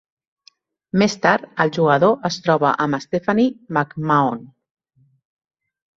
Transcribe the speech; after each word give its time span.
Més 1.01 1.15
tard, 1.25 1.43
el 1.65 1.73
jugador 1.75 2.17
es 2.31 2.39
troba 2.47 2.73
amb 2.87 3.01
Stephanie 3.05 3.53
McMahon. 3.77 4.45